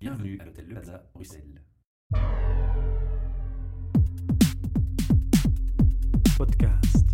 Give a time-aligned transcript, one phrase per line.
[0.00, 1.60] Bienvenue à l'hôtel Le Plaza, Bruxelles.
[6.38, 7.06] Podcast.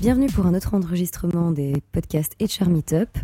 [0.00, 3.18] Bienvenue pour un autre enregistrement des podcasts HR Meetup,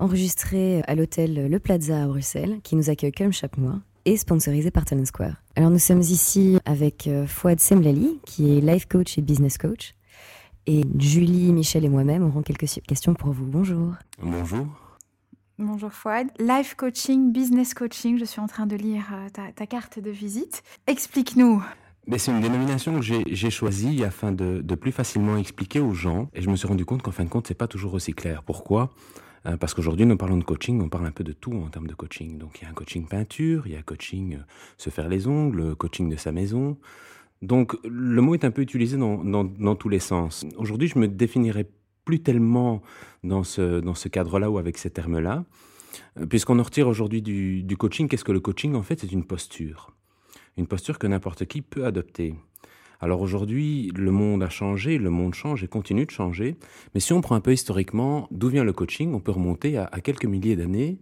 [0.00, 4.72] enregistré à l'hôtel Le Plaza à Bruxelles, qui nous accueille comme chaque mois, et sponsorisé
[4.72, 5.36] par Talent Square.
[5.54, 9.94] Alors nous sommes ici avec euh, Fouad Semlali, qui est life coach et business coach,
[10.66, 13.46] et Julie, Michel et moi-même aurons quelques questions pour vous.
[13.46, 13.92] Bonjour.
[14.20, 14.66] Bonjour.
[15.62, 16.28] Bonjour Fouad.
[16.38, 20.62] Life coaching, business coaching, je suis en train de lire euh, ta, carte de visite.
[20.86, 21.62] Explique-nous.
[22.06, 26.30] Mais c'est une dénomination que j'ai choisie afin de, plus facilement expliquer aux gens.
[26.32, 28.42] Et je me suis rendu compte qu'en fin de compte, c'est pas toujours aussi clair.
[28.42, 28.94] Pourquoi?
[29.44, 31.88] Euh, Parce qu'aujourd'hui, nous parlons de coaching, on parle un peu de tout en termes
[31.88, 32.38] de coaching.
[32.38, 34.42] Donc, il y a un coaching peinture, il y a coaching euh,
[34.78, 36.78] se faire les ongles, coaching de sa maison.
[37.42, 40.46] Donc, le mot est un peu utilisé dans, dans tous les sens.
[40.56, 41.68] Aujourd'hui, je me définirais
[42.10, 42.82] plus tellement
[43.22, 45.44] dans ce, dans ce cadre-là ou avec ces termes-là,
[46.18, 48.08] euh, puisqu'on en retire aujourd'hui du, coaching.
[48.08, 49.94] Qu'est-ce que le coaching En fait, c'est une posture.
[50.56, 52.34] Une posture que n'importe qui peut adopter.
[52.98, 56.56] Alors aujourd'hui, le monde a changé, le monde change et continue de changer.
[56.94, 59.84] Mais si on prend un peu historiquement d'où vient le coaching, on peut remonter à,
[59.92, 60.98] à quelques milliers d'années.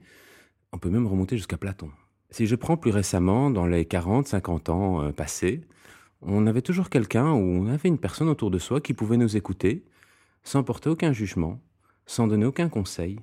[0.74, 1.90] On peut même remonter jusqu'à Platon.
[2.28, 5.62] Si je prends plus récemment, dans les 40, 50 ans euh, passés,
[6.20, 9.38] on avait toujours quelqu'un ou on avait une personne autour de soi qui pouvait nous
[9.38, 9.86] écouter
[10.42, 11.60] sans porter aucun jugement,
[12.06, 13.20] sans donner aucun conseil,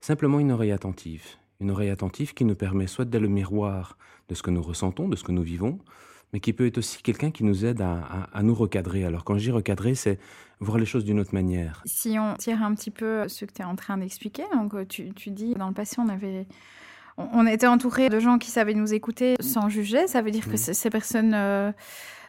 [0.00, 1.24] simplement une oreille attentive.
[1.60, 3.96] Une oreille attentive qui nous permet soit d'être le miroir
[4.28, 5.78] de ce que nous ressentons, de ce que nous vivons,
[6.32, 9.04] mais qui peut être aussi quelqu'un qui nous aide à, à, à, nous recadrer.
[9.04, 10.18] Alors quand je dis recadrer, c'est
[10.60, 11.82] voir les choses d'une autre manière.
[11.84, 15.12] Si on tire un petit peu ce que tu es en train d'expliquer, donc tu,
[15.12, 16.46] tu dis dans le passé on avait
[17.16, 20.06] on était entouré de gens qui savaient nous écouter sans juger.
[20.06, 21.70] Ça veut dire que ces personnes euh,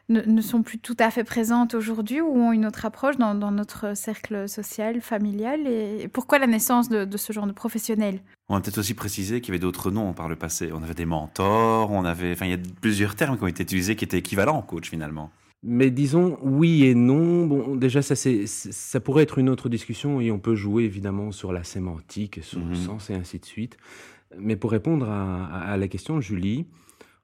[0.09, 3.36] ne, ne, sont plus tout à fait présentes aujourd'hui ou ont une autre approche dans,
[3.36, 5.66] dans, notre cercle social, familial.
[5.68, 9.40] Et pourquoi la naissance de, de ce genre de professionnels On va peut-être aussi préciser
[9.42, 10.72] qu'il y avait d'autres noms par le passé.
[10.74, 13.64] On avait des mentors, on avait, enfin, il y a plusieurs termes qui ont été
[13.64, 15.31] utilisés qui étaient équivalents au coach finalement.
[15.66, 17.47] Mais disons oui et non.
[17.47, 21.31] Bon, déjà, ça, c'est, ça pourrait être une autre discussion et on peut jouer évidemment
[21.31, 22.70] sur la sémantique, sur mmh.
[22.70, 23.78] le sens et ainsi de suite.
[24.38, 26.66] Mais pour répondre à, à, la question de Julie,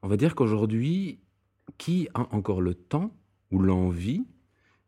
[0.01, 1.19] on va dire qu'aujourd'hui,
[1.78, 3.12] qui a encore le temps
[3.52, 4.25] ou l'envie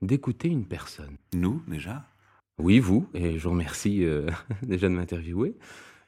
[0.02, 1.18] d'écouter une personne?
[1.34, 2.08] Nous, déjà
[2.58, 4.28] Oui, vous, et je vous remercie euh,
[4.64, 5.56] déjà de m'interviewer.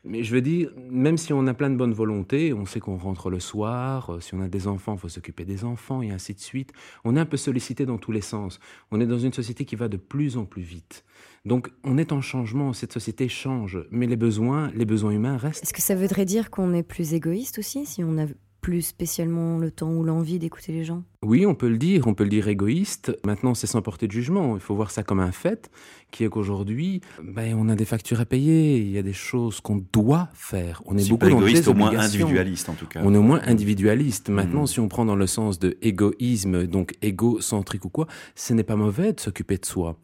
[0.06, 2.98] Mais je veux dire, même si on a plein de bonne volonté, on sait qu'on
[2.98, 6.12] rentre le soir, euh, si on a des enfants, il faut s'occuper des enfants, et
[6.12, 6.74] ainsi de suite.
[7.06, 8.60] On est un peu sollicité dans tous les sens.
[8.92, 11.06] On est dans une société qui va de plus en plus vite.
[11.46, 15.64] Donc, on est en changement, cette société change, mais les besoins, les besoins humains restent.
[15.64, 18.26] Est-ce que ça voudrait dire qu'on est plus égoïste aussi, si on a
[18.64, 22.14] plus spécialement le temps ou l'envie d'écouter les gens Oui, on peut le dire, on
[22.14, 23.16] peut le dire égoïste.
[23.26, 24.56] Maintenant, c'est sans porter de jugement.
[24.56, 25.70] Il faut voir ça comme un fait,
[26.12, 29.60] qui est qu'aujourd'hui, ben, on a des factures à payer, il y a des choses
[29.60, 30.82] qu'on doit faire.
[30.86, 33.02] On est si beaucoup dans égoïste, des au moins individualiste en tout cas.
[33.04, 34.30] On est au moins individualiste.
[34.30, 34.68] Maintenant, mmh.
[34.68, 38.78] si on prend dans le sens de égoïsme, donc égocentrique ou quoi, ce n'est pas
[38.78, 40.00] mauvais de s'occuper de soi.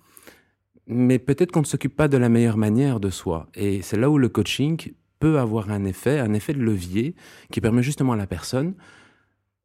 [0.86, 3.48] Mais peut-être qu'on ne s'occupe pas de la meilleure manière de soi.
[3.56, 7.16] Et c'est là où le coaching peut avoir un effet, un effet de levier
[7.52, 8.74] qui permet justement à la personne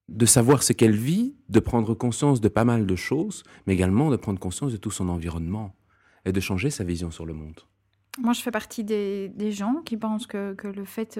[0.08, 4.10] de savoir ce qu'elle vit, de prendre conscience de pas mal de choses, mais également
[4.10, 5.74] de prendre conscience de tout son environnement
[6.24, 7.60] et de changer sa vision sur le monde.
[8.18, 11.18] Moi, je fais partie des, gens qui pensent que, le fait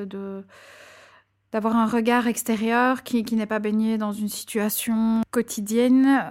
[1.53, 6.23] d'avoir un regard extérieur qui, qui n'est pas baigné dans une situation quotidienne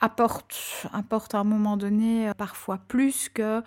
[0.00, 3.62] apporte, apporte à un moment donné parfois plus que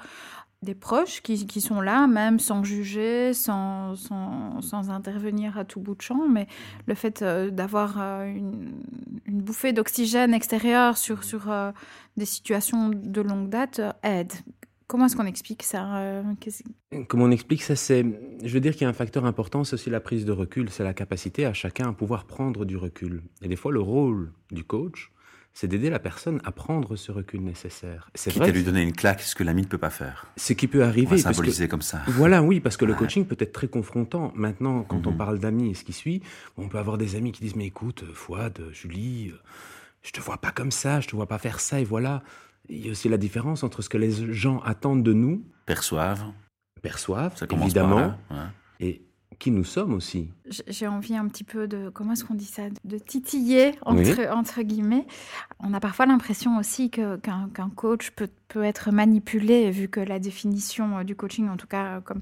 [0.64, 5.80] des proches qui, qui, sont là, même sans juger, sans, sans, sans, intervenir à tout
[5.80, 6.48] bout de champ, mais
[6.88, 8.82] le fait euh, d'avoir euh, une,
[9.26, 11.72] une, bouffée d'oxygène extérieur sur, sur euh,
[12.18, 14.32] des situations de longue date aide.
[14.88, 16.24] Comment est-ce qu'on explique ça
[17.08, 18.06] Comment on explique ça C'est,
[18.44, 20.70] je veux dire qu'il y a un facteur important, c'est aussi la prise de recul,
[20.70, 23.24] c'est la capacité à chacun à pouvoir prendre du recul.
[23.42, 25.12] Et des fois, le rôle du coach,
[25.54, 28.10] c'est d'aider la personne à prendre ce recul nécessaire.
[28.16, 28.50] C'est Quitte vrai.
[28.50, 30.26] à lui donner une claque, ce que l'ami ne peut pas faire.
[30.36, 31.08] Ce qui peut arriver.
[31.12, 32.02] On va symboliser que, comme ça.
[32.08, 32.92] Voilà, oui, parce que ouais.
[32.92, 34.32] le coaching peut être très confrontant.
[34.36, 35.10] Maintenant, quand mm -hmm.
[35.10, 36.22] on parle d'amis et ce qui suit,
[36.58, 39.32] on peut avoir des amis qui disent, mais écoute, Fouad, Julie,
[40.02, 42.24] je te vois pas comme ça, je te vois pas faire ça, et voilà.
[42.70, 45.44] Il y a aussi la différence entre ce que les gens attendent de nous.
[45.66, 46.26] Perçoivent.
[46.82, 48.18] Perçoivent, ça évidemment.
[48.32, 48.50] Ouais.
[48.80, 49.02] Et
[49.44, 50.30] qui nous sommes aussi.
[50.70, 54.30] J'ai envie un petit peu de, comment est-ce qu'on dit ça, de titiller, entre, oui.
[54.30, 55.06] entre guillemets.
[55.60, 60.00] On a parfois l'impression aussi qu'un qu qu coach peut, peut être manipulé, vu que
[60.00, 62.22] la définition du coaching, en tout cas, comme,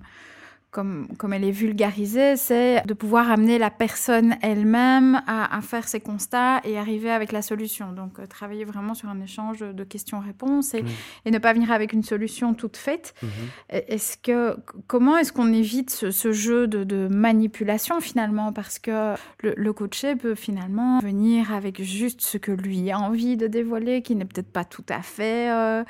[0.72, 5.86] comme, comme elle est vulgarisée, c'est de pouvoir amener la personne elle-même à, à, faire
[5.86, 7.92] ses constats et arriver avec la solution.
[7.92, 10.84] Donc, euh, travailler vraiment sur un échange de questions-réponses et,
[11.26, 13.14] et, ne pas venir avec une solution toute faite.
[13.22, 13.84] Mm -hmm.
[13.88, 14.56] Est-ce que,
[14.88, 18.54] comment est-ce qu'on évite ce, ce jeu de, de, manipulation finalement?
[18.54, 23.36] Parce que le, le coaché peut finalement venir avec juste ce que lui a envie
[23.36, 25.84] de dévoiler, qui n'est peut-être pas tout à fait euh,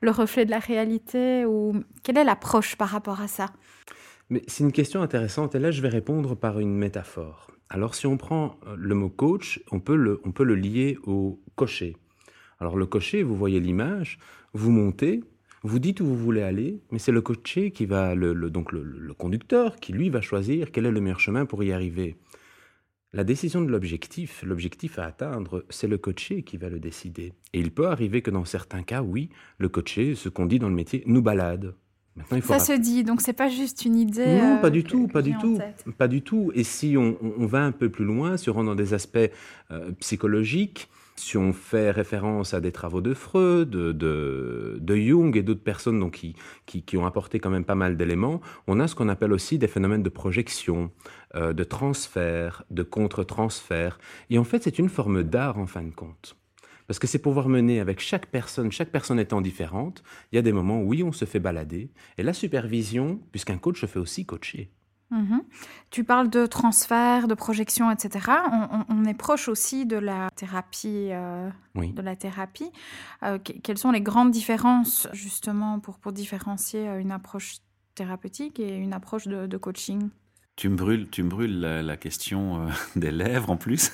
[0.00, 1.58] le reflet de la réalité ou
[2.02, 3.48] quelle est l'approche par rapport à ça?
[4.30, 7.50] Mais c'est une question intéressante et là je vais répondre par une métaphore.
[7.70, 10.98] Alors si on prend euh, le mot coach, on peut le, on peut le lier
[11.04, 11.96] au cocher.
[12.60, 14.18] Alors le cocher, vous voyez l'image,
[14.52, 15.22] vous montez,
[15.62, 18.82] vous dites où vous voulez aller, mais c'est le cocher qui va, le, donc le,
[18.82, 22.16] le, conducteur, qui lui va choisir quel est le meilleur chemin pour y arriver.
[23.12, 27.32] La décision de l'objectif, l'objectif à atteindre, c'est le coaché qui va le décider.
[27.54, 30.68] Et il peut arriver que dans certains cas, oui, le coaché, ce qu'on dit dans
[30.68, 31.74] le métier, nous balade.
[32.16, 34.38] Maintenant, il faut ça se dit, donc c'est pas juste une idée.
[34.38, 35.58] Non, euh, pas du tout, pas du tout,
[35.96, 36.50] pas du tout.
[36.54, 39.18] Et si on, on, va un peu plus loin, si on rentre dans des aspects
[39.70, 40.88] euh, psychologiques,
[41.18, 45.62] si on fait référence à des travaux de Freud, de, de, de Jung et d'autres
[45.62, 46.34] personnes donc, qui,
[46.66, 49.58] qui, qui, ont apporté quand même pas mal d'éléments, on a ce qu'on appelle aussi
[49.58, 50.90] des phénomènes de projection,
[51.34, 53.98] euh, de transfert, de contre-transfert.
[54.30, 56.36] Et en fait, c'est une forme d'art en fin de compte.
[56.88, 60.02] Parce que c'est pouvoir mener avec chaque personne, chaque personne étant différente,
[60.32, 61.92] il y a des moments où oui, on se fait balader.
[62.16, 64.72] Et la supervision, puisqu'un coach se fait aussi coacher.
[65.10, 65.38] Mmh.
[65.90, 68.30] Tu parles de transfert, de projection, etc.
[68.50, 71.08] On, on, on, est proche aussi de la thérapie.
[71.10, 71.92] Euh, oui.
[71.92, 72.70] De la thérapie.
[73.22, 77.56] Euh, quelles sont les grandes différences justement pour, pour différencier une approche
[77.94, 80.08] thérapeutique et une approche de, de coaching?
[80.58, 83.92] Tu me brûles, tu me brûles la, la question euh, des lèvres en plus,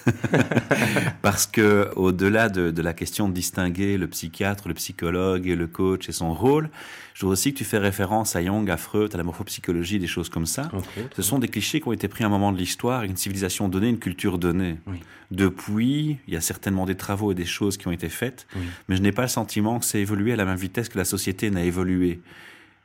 [1.23, 5.67] parce que au-delà de, de, la question de distinguer le psychiatre, le psychologue et le
[5.67, 6.71] coach et son rôle,
[7.13, 10.07] je voudrais aussi que tu fais référence à Jung, à Freud, à la morphopsychologie, des
[10.07, 10.71] choses comme ça.
[10.73, 13.17] Okay, Ce sont des clichés qui ont été pris à un moment de l'histoire, une
[13.17, 14.79] civilisation donnée, une culture donnée.
[14.87, 15.01] Oui.
[15.31, 18.63] Depuis, il y a certainement des travaux et des choses qui ont été faites, oui.
[18.89, 21.05] mais je n'ai pas le sentiment que c'est évolué à la même vitesse que la
[21.05, 22.23] société n'a évolué.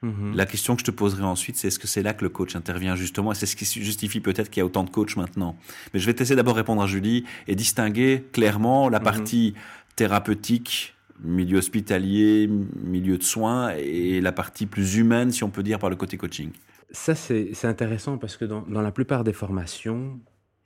[0.01, 0.34] Mmh.
[0.34, 2.56] La question que je te poserai ensuite, c'est est-ce que c'est là que le coach
[2.56, 5.57] intervient justement Et c'est ce qui justifie peut-être qu'il y a autant de coachs maintenant.
[5.94, 9.94] Mais je vais t'essayer d'abord répondre à Julie et distinguer clairement la partie mmh.
[9.96, 12.50] thérapeutique, milieu hospitalier,
[12.81, 16.18] milieu de soins, et la partie plus humaine, si on peut dire, par le côté
[16.18, 16.52] coaching.
[16.92, 20.19] Ça, c'est intéressant parce que dans, dans la plupart des formations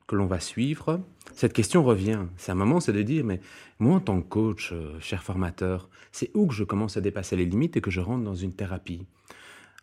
[0.08, 1.02] que l'on va suivre,
[1.34, 2.20] cette question revient.
[2.38, 3.40] C'est un moment, c'est de dire, mais
[3.80, 7.36] moi, en tant que coach, euh, cher formateur, c'est où que je commence à dépasser
[7.36, 9.06] les limites et que je rentre dans une thérapie?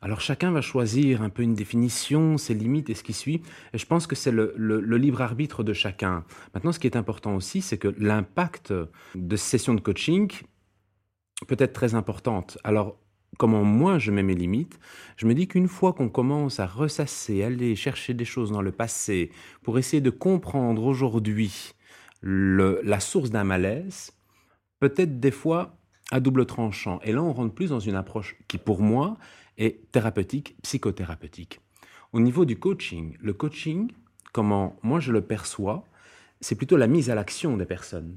[0.02, 3.42] Alors chacun va choisir un peu une définition, ses limites et ce qui suit.
[3.74, 4.54] Et je pense que c'est le,
[4.96, 6.24] libre arbitre de chacun.
[6.54, 8.72] Maintenant, ce qui est important aussi, c'est que l'impact
[9.14, 10.32] de ces sessions de coaching
[11.46, 12.56] peut être très importante.
[12.64, 12.98] Alors,
[13.38, 14.78] comment moi je mets mes limites,
[15.16, 18.72] je me dis qu'une fois qu'on commence à ressasser, aller chercher des choses dans le
[18.72, 19.30] passé
[19.62, 21.72] pour essayer de comprendre aujourd'hui
[22.22, 24.12] la source d'un malaise,
[24.78, 25.76] peut-être des fois
[26.10, 27.00] à double tranchant.
[27.02, 29.16] Et là, on rentre plus dans une approche qui, pour moi,
[29.60, 31.60] et thérapeutique, psychothérapeutique.
[32.12, 33.92] Au niveau du coaching, le coaching,
[34.32, 35.84] comment moi je le perçois,
[36.40, 38.16] c'est plutôt la mise à l'action des personnes,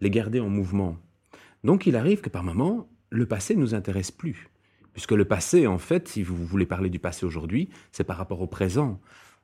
[0.00, 0.96] les garder en mouvement.
[1.64, 4.48] Donc il arrive que par moment, le passé ne nous intéresse plus.
[4.92, 8.40] Puisque le passé, en fait, si vous voulez parler du passé aujourd'hui, c'est par rapport
[8.40, 9.00] au présent.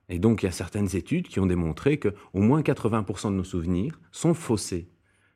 [0.08, 3.36] Et donc il y a certaines études qui ont démontré que au moins 80% de
[3.36, 4.88] nos souvenirs sont faussés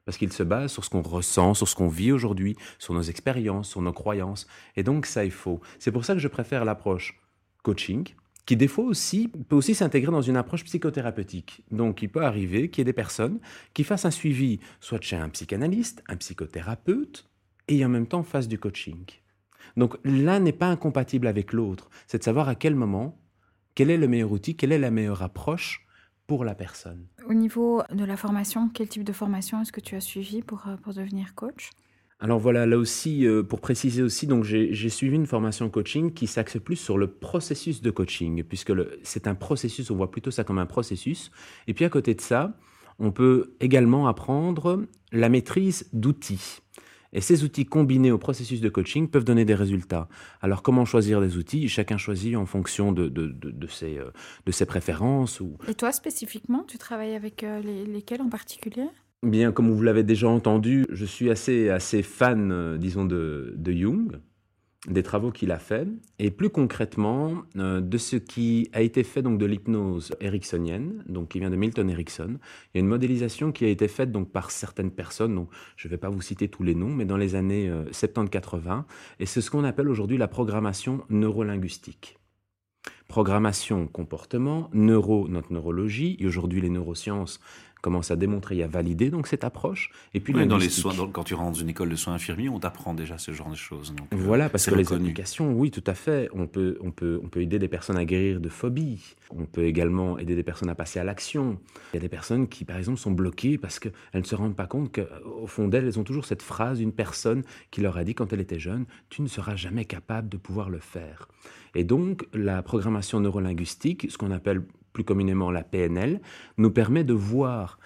[0.05, 3.03] parce qu'il se base sur ce qu'on ressent, sur ce qu'on vit aujourd'hui, sur nos
[3.03, 4.47] expériences, sur nos croyances.
[4.77, 5.61] Et donc ça est faux.
[5.79, 7.21] C'est pour ça que je préfère l'approche
[7.63, 8.07] coaching,
[8.47, 11.65] qui des fois aussi peut aussi s'intégrer dans une approche psychothérapeutique.
[11.71, 13.41] Donc il peut arriver qu'il y ait des personnes
[13.73, 17.29] qui fassent un suivi, soit chez un psychanalyste, un psychothérapeute,
[17.69, 19.05] et en même temps fassent du coaching.
[19.77, 21.89] Donc l'un n'est pas incompatible avec l'autre.
[22.07, 23.19] C'est de savoir à quel moment,
[23.75, 25.84] quel est le meilleur outil, quelle est la meilleure approche
[26.27, 27.07] pour la personne.
[27.29, 30.67] Au niveau de la formation, quel type de formation est-ce que tu as suivi pour,
[30.67, 31.71] euh, pour devenir coach?
[32.21, 36.27] Alors voilà, là aussi, euh, pour préciser aussi, donc j'ai suivi une formation coaching qui
[36.27, 40.45] s'axe plus sur le processus de coaching, puisque c'est un processus, on voit plutôt ça
[40.45, 41.31] comme un processus.
[41.67, 42.57] Et puis à côté de ça,
[42.99, 46.61] on peut également apprendre la maîtrise d'outils.
[47.15, 50.09] Et ces outils combinés au processus de coaching peuvent donner des résultats.
[50.43, 51.69] Alors comment choisir des outils?
[51.69, 54.11] Chacun choisit en fonction de, de, de, de ses, euh,
[54.45, 55.41] de ses préférences.
[55.41, 55.57] Ou...
[55.69, 58.85] Et toi spécifiquement, tu travailles avec euh, les, lesquels en particulier?
[59.23, 63.73] Bien, comme vous l'avez déjà entendu, je suis assez, assez fan, euh, disons, de, de
[63.73, 64.21] Jung,
[64.89, 65.89] des travaux qu'il a fait,
[66.19, 71.31] et plus concrètement euh, de ce qui a été fait donc de l'hypnose ericksonienne, donc
[71.31, 72.39] qui vient de Milton Erickson.
[72.73, 75.89] Il y a une modélisation qui a été faite donc par certaines personnes, donc je
[75.89, 78.85] ne vais pas vous citer tous les noms, mais dans les années euh, 70-80,
[79.21, 82.19] et c'est ce qu'on appelle aujourd'hui la programmation neurolinguistique.
[83.09, 87.41] Programmation, comportement, neuro, notre neurologie, et aujourd'hui les neurosciences
[87.85, 89.91] commence à démontrer et à valider donc cette approche.
[90.15, 92.59] Et puis dans les soins, quand tu rentres dans une école de soins infirmiers, on
[92.59, 93.95] t'apprend déjà ce genre de choses.
[93.95, 96.31] Donc, euh, voilà, parce que les applications, oui, tout à fait.
[96.33, 99.17] On peut, on peut, on peut aider des personnes à guérir de phobies.
[99.29, 101.59] On peut également aider des personnes à passer à l'action.
[101.93, 104.57] Il y a des personnes qui, par exemple, sont bloquées parce qu'elles ne se rendent
[104.57, 108.05] pas compte qu'au fond d'elles, elles ont toujours cette phrase d'une personne qui leur a
[108.05, 111.29] dit quand elle était jeune, tu ne seras jamais capable de pouvoir le faire.
[111.75, 114.63] Et donc, la programmation neurolinguistique, ce qu'on appelle
[114.95, 116.23] plus communément la PNL,
[116.57, 117.79] nous permet de voir,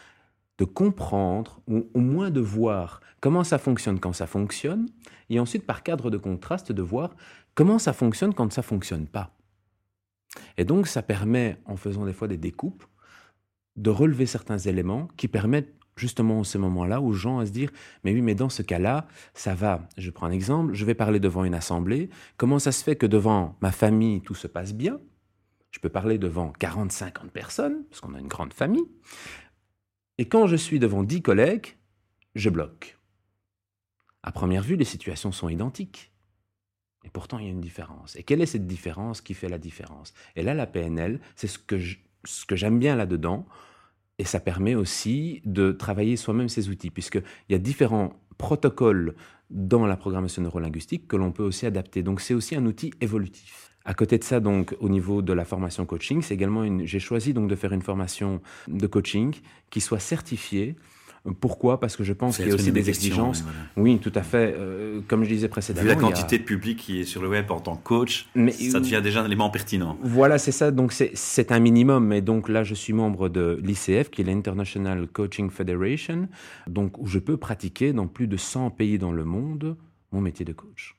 [0.58, 4.86] de comprendre, ou au moins de voir comment ça fonctionne quand ça fonctionne,
[5.30, 7.16] et ensuite par cadre de contraste de voir
[7.56, 9.34] comment ça fonctionne quand ça fonctionne pas.
[10.56, 12.84] Et donc ça permet, en faisant des fois des découpes,
[13.74, 17.70] de relever certains éléments qui permettent justement en ce moment-là aux gens à se dire
[18.04, 19.88] mais oui mais dans ce cas-là ça va.
[19.96, 22.10] Je prends un exemple je vais parler devant une assemblée.
[22.36, 25.00] Comment ça se fait que devant ma famille tout se passe bien?
[25.78, 28.82] Je peux parler devant 40, 50 personnes, parce qu'on a une grande famille.
[30.18, 31.76] Et quand je suis devant 10 collègues,
[32.34, 32.98] je bloque.
[34.24, 36.12] À première vue, les situations sont identiques.
[37.04, 38.16] Et pourtant, il y a une différence.
[38.16, 40.14] Et quelle est cette différence qui fait la différence?
[40.34, 43.46] Et là, la PNL, c'est ce que j'aime bien là-dedans.
[44.18, 49.14] Et ça permet aussi de travailler soi-même ces outils, puisqu'il y a différents protocoles
[49.48, 52.02] dans la programmation neurolinguistique que l'on peut aussi adapter.
[52.02, 53.76] Donc c'est aussi un outil évolutif.
[53.88, 56.84] À côté de ça, donc, au niveau de la formation coaching, c'est également une.
[56.84, 59.34] J'ai choisi donc de faire une formation de coaching
[59.70, 60.76] qui soit certifiée.
[61.40, 61.80] Pourquoi?
[61.80, 63.46] Parce que je pense qu'il y a aussi des exigences.
[63.78, 64.54] Oui, tout à fait.
[64.58, 65.84] Euh, comme je disais précédemment.
[65.84, 68.52] Vu la quantité de public qui est sur le web en tant que coach, mais,
[68.52, 69.96] ça devient déjà un élément pertinent.
[70.02, 70.70] Voilà, c'est ça.
[70.70, 72.06] Donc c'est un minimum.
[72.06, 76.28] Mais donc là, je suis membre de l'ICF, qui est l'International Coaching Federation,
[76.66, 79.78] donc où je peux pratiquer dans plus de 100 pays dans le monde
[80.12, 80.97] mon métier de coach.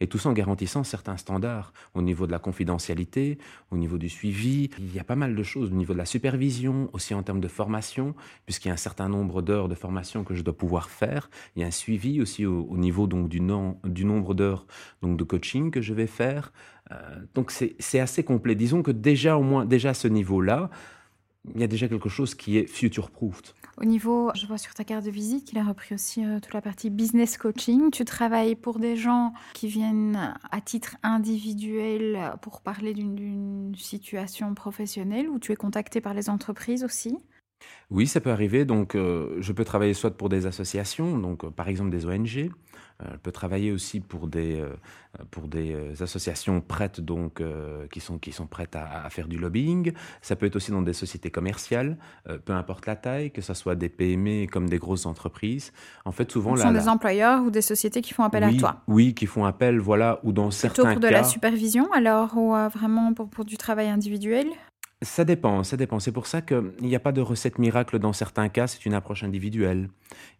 [0.00, 3.38] Et tout ça en garantissant certains standards au niveau de la confidentialité,
[3.70, 4.70] au niveau du suivi.
[4.78, 7.40] Il y a pas mal de choses au niveau de la supervision, aussi en termes
[7.40, 8.14] de formation,
[8.46, 11.28] puisqu'il y a un certain nombre d'heures de formation que je dois pouvoir faire.
[11.54, 14.66] Il y a un suivi aussi au, niveau donc du, nombre d'heures
[15.02, 16.52] donc de coaching que je vais faire.
[16.92, 18.54] Euh, donc c'est assez complet.
[18.54, 20.70] Disons que déjà au moins déjà à ce niveau-là,
[21.54, 23.54] il y a déjà quelque chose qui est future-proofed.
[23.80, 26.52] Au niveau, je vois sur ta carte de visite qu'il a repris aussi euh, toute
[26.52, 27.90] la partie business coaching.
[27.90, 35.30] Tu travailles pour des gens qui viennent à titre individuel pour parler d'une situation professionnelle
[35.30, 37.16] ou tu es contacté par les entreprises aussi?
[37.90, 38.64] Oui, ça peut arriver.
[38.64, 42.50] Donc, euh, je peux travailler soit pour des associations, donc euh, par exemple des ONG.
[43.12, 44.64] Je peux travailler aussi pour des,
[45.30, 47.42] pour des associations prêtes, donc
[47.90, 49.92] qui sont qui sont prêtes à, faire du lobbying.
[50.22, 51.96] Ça peut être aussi dans des sociétés commerciales,
[52.44, 55.72] peu importe la taille, que ce soit des PME comme des grosses entreprises.
[56.04, 58.82] En fait, souvent, ce sont des employeurs ou des sociétés qui font appel à toi?
[58.86, 60.82] Oui, qui font appel, voilà, ou dans certains cas.
[60.82, 64.46] Plutôt pour de la supervision, alors, ou vraiment pour, pour du travail individuel?
[65.02, 65.98] Ça dépend, ça dépend.
[65.98, 67.98] C'est pour ça qu'il n'y a pas de recette miracle.
[67.98, 69.88] Dans certains cas, c'est une approche individuelle.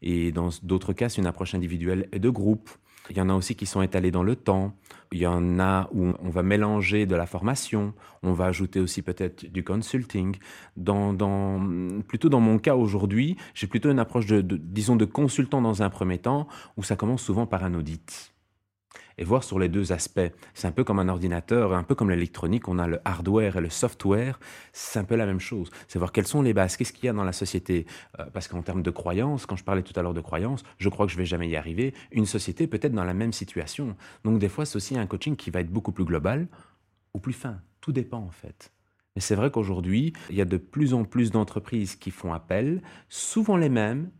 [0.02, 2.70] Et dans d'autres cas, c'est une approche individuelle et de groupe.
[3.08, 4.76] Il y en a aussi qui sont étalés dans le temps.
[5.12, 7.94] Il y en a où on va mélanger de la formation.
[8.22, 10.36] On va ajouter aussi peut-être du consulting.
[10.76, 11.58] Dans, dans,
[12.06, 15.90] plutôt dans mon cas aujourd'hui, j'ai plutôt une approche de, disons, de consultant dans un
[15.90, 18.32] premier temps, où ça commence souvent par un audit
[19.20, 20.32] et voir sur les deux aspects.
[20.54, 23.60] C'est un peu comme un ordinateur, un peu comme l'électronique, on a le hardware et
[23.60, 24.40] le software,
[24.72, 25.70] c'est un peu la même chose.
[25.86, 27.86] C'est voir quelles sont les bases, qu'est-ce qu'il y a dans la société.
[28.18, 30.88] Euh, parce qu'en termes de croyances, quand je parlais tout à l'heure de croyances, je
[30.88, 31.92] crois que je vais jamais y arriver.
[32.10, 33.94] Une société peut être dans la même situation.
[34.24, 36.48] Donc des fois, c'est aussi un coaching qui va être beaucoup plus global
[37.12, 37.60] ou plus fin.
[37.82, 38.72] Tout dépend en fait.
[39.16, 42.80] Mais c'est vrai qu'aujourd'hui, il y a de plus en plus d'entreprises qui font appel,
[43.08, 44.10] souvent les mêmes,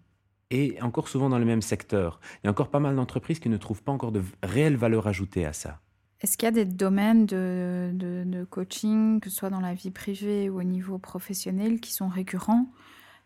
[0.51, 2.21] et encore souvent dans le même secteur.
[2.43, 5.07] Il y a encore pas mal d'entreprises qui ne trouvent pas encore de réelle valeur
[5.07, 5.81] ajoutée à ça.
[6.21, 9.91] Est-ce qu'il y a des domaines de, de, coaching, que ce soit dans la vie
[9.91, 12.67] privée ou au niveau professionnel, qui sont récurrents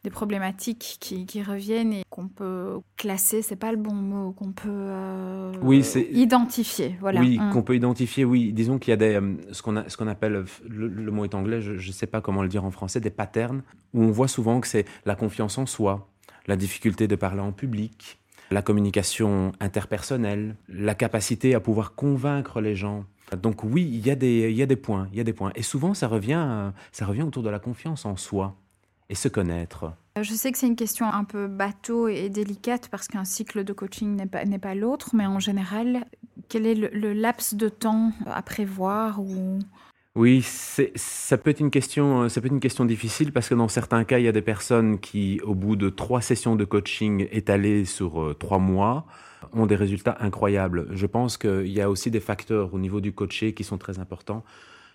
[0.04, 4.52] des problématiques qui, qui reviennent et qu'on peut classer, c'est pas le bon mot, qu'on
[4.52, 5.80] peut euh, oui,
[6.12, 6.94] identifier.
[7.00, 7.20] Voilà.
[7.20, 7.50] Oui, hum.
[7.50, 8.52] qu'on peut identifier, oui.
[8.52, 11.72] Disons qu'il y a des, euh, ce qu'on appelle, le, le, mot est anglais, je
[11.72, 13.62] ne sais pas comment le dire en français, des patterns,
[13.94, 16.06] où on voit souvent que c'est la confiance en soi,
[16.46, 18.18] la difficulté de parler en public,
[18.50, 23.04] la communication interpersonnelle, la capacité à pouvoir convaincre les gens.
[23.36, 25.32] Donc oui, il y a des, il y a des points, il y a des
[25.32, 25.52] points.
[25.54, 28.56] Et souvent, ça revient, ça revient autour de la confiance en soi
[29.08, 29.92] et se connaître.
[30.20, 33.72] Je sais que c'est une question un peu bateau et délicate parce qu'un cycle de
[33.72, 36.04] coaching n'est pas, n'est pas l'autre, mais en général,
[36.48, 39.58] quel est le, le, laps de temps à prévoir ou
[40.16, 43.54] oui, ça peut être une question, euh, ça peut être une question difficile parce que
[43.54, 46.64] dans certains cas, il y a des personnes qui, au bout de trois sessions de
[46.64, 49.06] coaching étalées sur euh, trois mois,
[49.52, 50.88] ont des résultats incroyables.
[50.92, 53.98] Je pense qu'il y a aussi des facteurs au niveau du coaché qui sont très
[53.98, 54.44] importants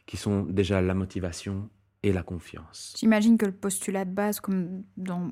[0.10, 1.70] qui sont déjà la motivation
[2.02, 2.96] et la confiance.
[2.98, 5.30] J'imagine que le postulat de base, comme dans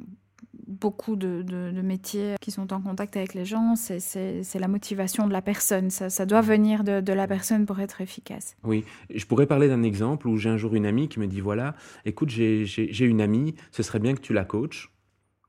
[0.68, 1.44] beaucoup de,
[1.82, 5.90] métiers qui sont en contact avec les gens, c'est la motivation de la personne.
[5.90, 8.56] Ça, doit venir de, la personne pour être efficace.
[8.64, 11.42] Oui, je pourrais parler d'un exemple où j'ai un jour une amie qui me dit,
[11.42, 11.76] voilà,
[12.06, 14.92] écoute, j'ai une amie, ce serait bien que tu la coaches.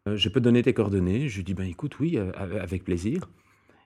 [0.07, 1.28] Euh, je peux donner tes coordonnées.
[1.28, 3.28] Je lui dis, ben écoute, oui, euh, avec plaisir.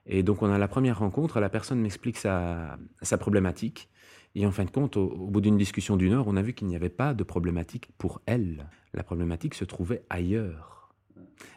[0.05, 3.89] Et donc on a la première rencontre, la personne m'explique sa, sa problématique.
[4.35, 6.67] Et en fin de compte, au, bout d'une discussion d'une heure, on a vu qu'il
[6.67, 8.67] n'y avait pas de problématique pour elle.
[8.93, 10.82] La problématique se trouvait ailleurs.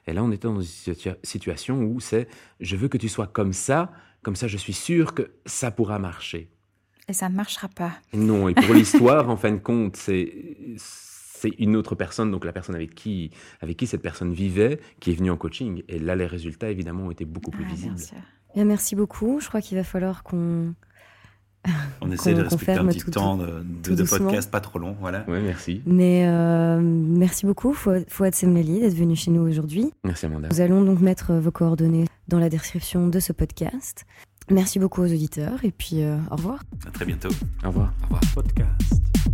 [0.07, 2.29] Et là, on était dans une situation où c'est
[2.61, 3.93] je veux que tu sois comme ça,
[4.23, 6.51] comme ça je suis sûr que ça pourra marcher.
[7.09, 7.93] Et ça ne marchera pas.
[8.13, 10.33] Non, et pour l'histoire, en fin de compte, c'est
[10.79, 13.31] c'est une autre personne, donc la personne avec qui,
[13.61, 15.83] avec qui cette personne vivait, qui est venue en coaching.
[15.89, 18.01] Et là, les résultats, évidemment, ont été beaucoup plus ah, visibles.
[18.55, 19.39] Bien, merci beaucoup.
[19.41, 20.75] Je crois qu'il va falloir qu'on
[22.01, 25.25] on essaie de respecter un petit temps de, de, podcast pas trop long, voilà.
[25.29, 25.83] Oui, merci.
[25.87, 29.93] Mais euh, merci beaucoup, Fouad Semlali, d'être venu chez nous aujourd'hui.
[30.05, 30.49] Merci Amanda.
[30.51, 34.07] Nous allons donc mettre vos coordonnées dans la description de ce podcast.
[34.51, 36.63] Merci beaucoup aux auditeurs et puis euh, au revoir.
[36.87, 37.31] À très bientôt.
[37.65, 37.93] Au revoir.
[38.03, 38.21] Au revoir.
[38.35, 39.26] Podcast.